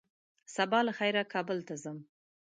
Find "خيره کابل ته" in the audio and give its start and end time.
0.99-1.75